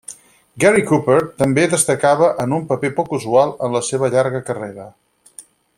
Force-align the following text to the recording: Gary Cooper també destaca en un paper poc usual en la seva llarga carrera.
Gary 0.61 0.83
Cooper 0.91 1.17
també 1.41 1.65
destaca 1.73 2.15
en 2.45 2.57
un 2.59 2.65
paper 2.73 2.93
poc 3.01 3.15
usual 3.21 3.53
en 3.67 3.77
la 3.79 3.83
seva 3.91 4.11
llarga 4.17 4.43
carrera. 4.49 4.89